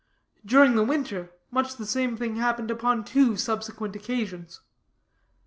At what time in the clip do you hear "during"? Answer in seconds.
0.43-0.73